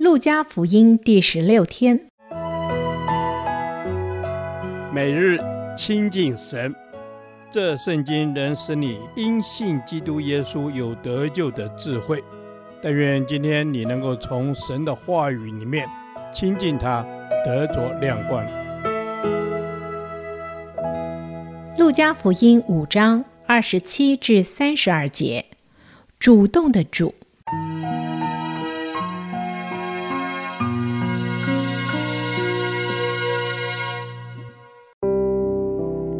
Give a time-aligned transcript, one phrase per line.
[0.00, 2.06] 路加福音第十六天，
[4.94, 5.38] 每日
[5.76, 6.74] 亲近神，
[7.52, 12.24] 这圣经能使你因信基督耶稣有得救的智慧。
[12.82, 15.86] 但愿今天你能够从神的话语里面
[16.32, 17.06] 亲近他，
[17.44, 18.42] 得着亮光。
[21.76, 25.44] 路加福音五章二十七至三十二节，
[26.18, 27.14] 主动的主。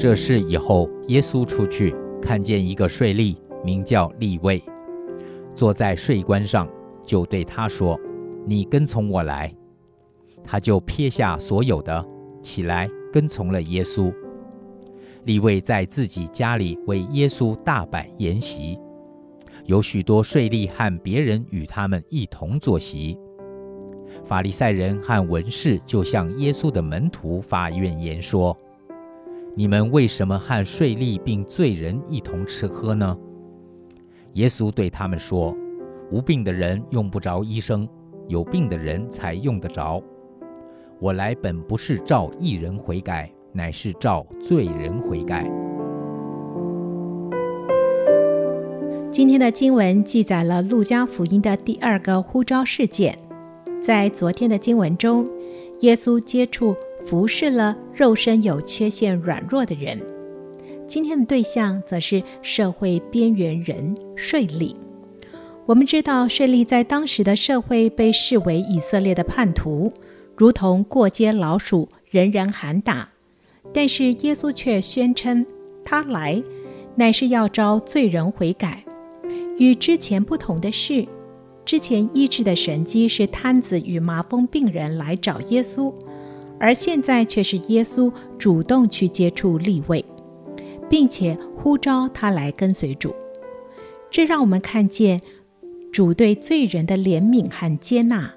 [0.00, 4.64] 这事以后，耶稣出去，看见一个税吏，名叫利未，
[5.54, 6.66] 坐在税关上，
[7.04, 8.00] 就对他说
[8.48, 9.54] ：“你跟从我来。”
[10.42, 12.02] 他就撇下所有的，
[12.40, 14.10] 起来跟从了耶稣。
[15.24, 18.78] 利未在自己家里为耶稣大摆筵席，
[19.66, 23.18] 有许多税吏和别人与他们一同坐席。
[24.24, 28.56] 法利赛人和文士就向耶稣的门徒发怨言说。
[29.60, 33.14] 你们为什么和税吏并罪人一同吃喝呢？
[34.32, 35.54] 耶稣对他们说
[36.10, 37.86] ：“无病的人用不着医生，
[38.26, 40.02] 有病的人才用得着。
[40.98, 45.44] 我来本不是召义人悔改，乃是召罪人悔改。”
[49.12, 53.14] 今天的经文记载了路加福音的第二个呼召事件。
[53.82, 55.28] 在昨天的经文中，
[55.80, 56.74] 耶稣接触。
[57.06, 60.00] 服侍了肉身有缺陷、软弱的人。
[60.86, 64.74] 今天的对象则是社会边缘人税吏。
[65.66, 69.92] 我们知道，税吏在当时的社会被视为以色列的叛徒，
[70.36, 73.08] 如同过街老鼠，人人喊打。
[73.72, 75.46] 但是耶稣却宣称，
[75.84, 76.42] 他来
[76.96, 78.84] 乃是要招罪人悔改。
[79.58, 81.06] 与之前不同的是，
[81.64, 85.94] 之前医治的神迹是瘫子与麻风病人来找耶稣。
[86.60, 90.04] 而现在却是耶稣主动去接触利未，
[90.90, 93.14] 并且呼召他来跟随主。
[94.10, 95.20] 这让我们看见
[95.90, 98.30] 主对罪人的怜悯和接纳，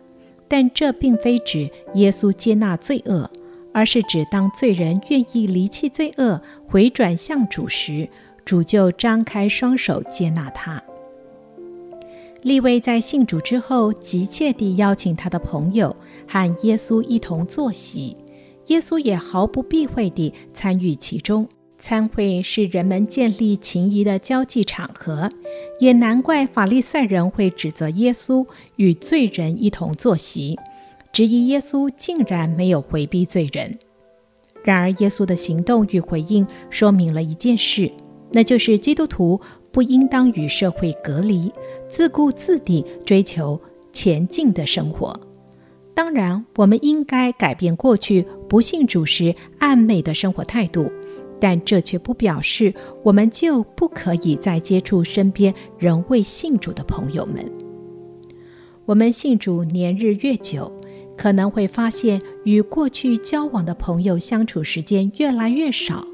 [0.47, 3.29] 但这并非指耶稣接纳罪恶，
[3.73, 8.07] 而是指当罪人愿意离弃罪恶，回转向主时，
[8.45, 10.81] 主就张开双手接纳他。
[12.43, 15.95] 利未在信主之后，急切地邀请他的朋友
[16.27, 18.17] 和耶稣一同坐席，
[18.67, 21.47] 耶稣也毫不避讳地参与其中。
[21.79, 25.29] 餐会是人们建立情谊的交际场合，
[25.79, 30.57] 也难怪法利赛人会指责耶稣与罪人一同坐席，
[31.11, 33.77] 质疑耶稣竟然没有回避罪人。
[34.63, 37.91] 然而，耶稣的行动与回应说明了一件事，
[38.31, 39.39] 那就是基督徒。
[39.73, 41.51] 不应当与社会隔离，
[41.89, 43.59] 自顾自地追求
[43.91, 45.19] 前进的生活。
[45.95, 50.91] 当然，我们应该改变过去不信主时暧昧的生活态度，
[51.39, 52.73] 但这却不表示
[53.03, 57.44] 我们就不可以再接触身边仍未信主的朋友们。
[58.85, 60.72] 我们信主年日越久，
[61.17, 66.05] 可能会发现与过去交往的朋友相处时间越来越少。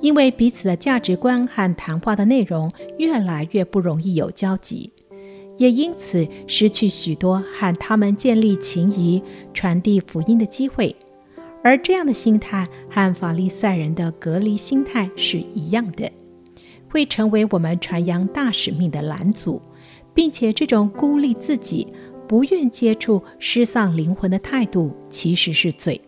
[0.00, 4.92] 因为彼此的价值观和谈话的内容越来越不容易有交集，
[5.56, 9.22] 也因此失去许多和他们建立情谊、
[9.54, 10.94] 传递福音的机会。
[11.64, 16.08] 而这样的心态和法利赛人的隔离心态是一样的，
[16.88, 19.60] 会成为我们传扬大使命的拦阻，
[20.14, 21.86] 并且这种孤立自己、
[22.28, 26.00] 不愿接触失丧灵魂的态度，其实是罪。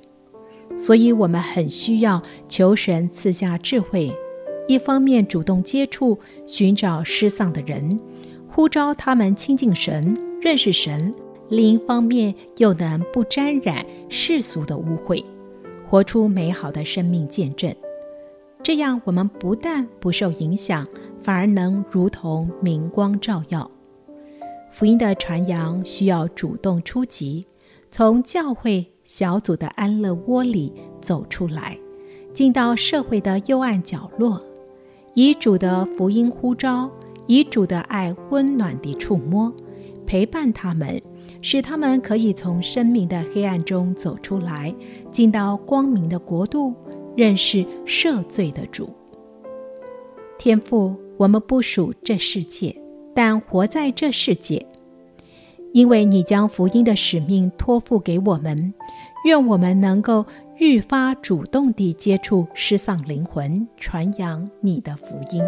[0.78, 4.14] 所以，我们很需要求神赐下智慧，
[4.68, 6.16] 一方面主动接触、
[6.46, 7.98] 寻找失丧的人，
[8.48, 11.12] 呼召他们亲近神、认识神；
[11.48, 15.22] 另一方面又能不沾染世俗的污秽，
[15.84, 17.74] 活出美好的生命见证。
[18.62, 20.86] 这样，我们不但不受影响，
[21.20, 23.68] 反而能如同明光照耀。
[24.70, 27.44] 福音的传扬需要主动出击，
[27.90, 28.86] 从教会。
[29.08, 30.70] 小组的安乐窝里
[31.00, 31.78] 走出来，
[32.34, 34.38] 进到社会的幽暗角落，
[35.14, 36.90] 以主的福音呼召，
[37.26, 39.50] 以主的爱温暖地触摸，
[40.06, 41.00] 陪伴他们，
[41.40, 44.74] 使他们可以从生命的黑暗中走出来，
[45.10, 46.74] 进到光明的国度，
[47.16, 48.90] 认识赦罪的主。
[50.38, 52.78] 天父，我们不属这世界，
[53.14, 54.66] 但活在这世界，
[55.72, 58.74] 因为你将福音的使命托付给我们。
[59.28, 60.24] 愿我们能够
[60.56, 65.44] 愈发主动地接触，失丧灵魂，传扬你的福音。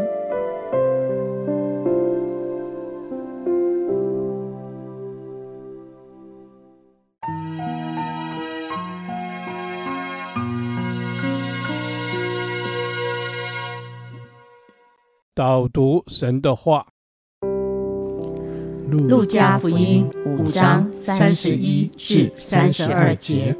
[15.34, 16.86] 导读神的话。
[18.90, 23.56] 路加福音五章三十一至三十二节。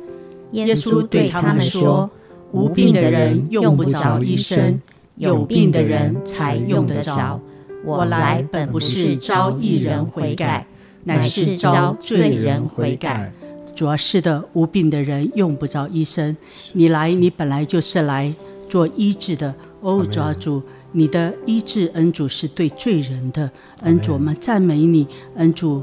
[0.53, 2.11] 耶稣对他们说
[2.53, 4.81] ：“无病的人用不着医生，
[5.17, 7.41] 有病的人才用得着。
[7.85, 10.67] 我来本不是招义人悔改，
[11.05, 13.33] 乃是招罪人悔改。”
[13.75, 16.37] 主要是的，无病的人用不着医生。
[16.73, 18.35] 你来，你本来就是来
[18.69, 19.55] 做医治的。
[19.81, 20.63] 哦，主啊，主。
[20.93, 23.49] 你的医治恩主是对罪人的
[23.83, 25.07] 恩主，我们赞美你，
[25.37, 25.83] 恩主，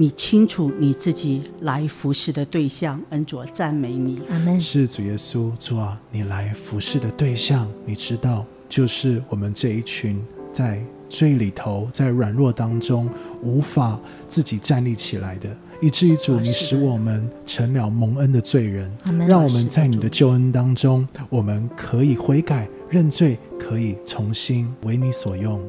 [0.00, 4.18] 你清楚你自己来服侍的对象，恩主赞美你。
[4.30, 4.58] 阿门。
[4.58, 10.18] 是主耶稣，主啊，你来服侍的对象，你知道，就是我们这一群
[10.54, 13.10] 在罪里头，在软弱当中
[13.42, 18.90] 无法自己站立起来的，以至于主，你使我们成了蒙恩的罪人，
[19.28, 23.38] 让我们在你的救恩当中，我们可以悔改认罪。
[23.58, 25.62] 可以重新为你所用，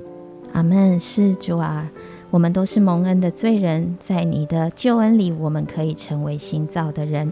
[0.53, 0.97] 阿门。
[0.97, 1.85] 是主啊，
[2.31, 7.31] 我们都是蒙恩的罪人，在你的救恩里，我们可以成为新造的人。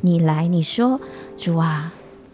[0.00, 1.00] 你来，你说，
[1.36, 1.92] 主啊，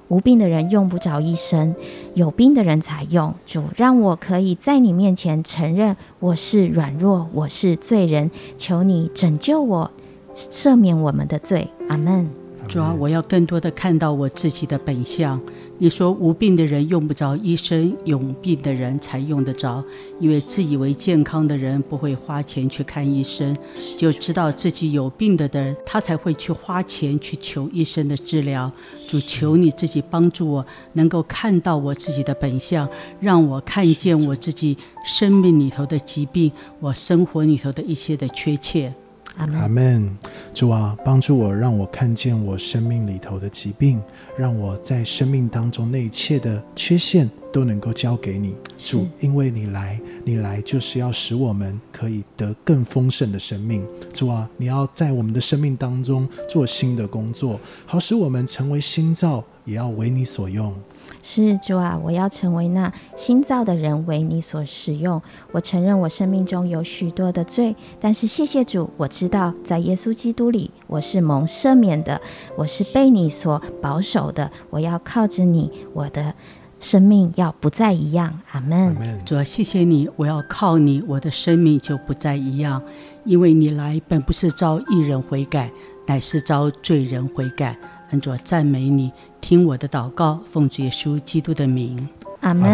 [0.09, 1.75] 无病的人用不着医生，
[2.15, 3.35] 有病的人才用。
[3.47, 9.91] 主，让我可以在你面前承认我是软弱，我是罪人，求你拯救我，
[10.35, 11.69] 赦免我们的罪。
[11.91, 12.46] 阿门。
[12.69, 15.41] 主啊，我要更多的看到我自己的本相。
[15.79, 19.83] 你说无病的人用不着医生，有病的人才用得着。
[20.19, 23.55] 因为自以为健康的人不会花钱去看医生，
[23.97, 28.71] 就知道自己有病的人，他才会去花钱去求医生的治疗。
[29.07, 32.89] 主，求你自己帮助我，能够看到我自己的本相，
[33.21, 38.93] 让我看见我自己生命里头的疾病，我生活里头的一些的缺欠。
[39.37, 40.17] 阿门，
[40.55, 44.01] 主啊，帮助我，让我看见我生命里头的疾病，
[44.37, 53.85] 让我在生命当中那一切的缺陷都能够交给你，主，因为你来，你来就是要使我们可以得更丰盛的生命。
[54.11, 60.75] 主啊，你要在我们的生命当中做新的工作，好使我们成为新造，也要为你所用。
[61.23, 65.21] 是主啊，我要成为那新造的人，为你所使用。
[65.53, 72.21] 我承认我生命中有许多的罪，但是谢谢主，我知道在耶稣基督里，我是蒙赦免的，
[72.57, 74.51] 我是被你所保守的。
[74.71, 76.35] 我要靠着你，我的
[76.79, 78.39] 生命要不再一样。
[78.53, 78.97] 阿门。
[79.25, 82.83] 主啊，谢谢你，我要靠你，我的生命就不再一样，
[83.25, 85.71] 因为你来本不是召义人悔改，
[86.07, 87.77] 乃是召罪人悔改。
[88.11, 92.09] 恩主赞美你，听我的祷告，奉主耶稣基督的名，
[92.41, 92.71] 阿门。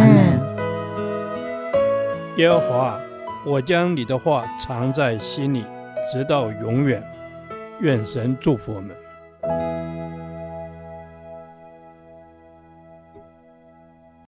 [2.36, 3.00] 耶和华，
[3.46, 5.64] 我将你的话藏在心里，
[6.12, 7.02] 直到永远。
[7.80, 8.94] 愿神祝福我们。